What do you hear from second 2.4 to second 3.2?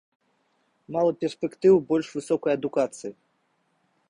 адукацыі.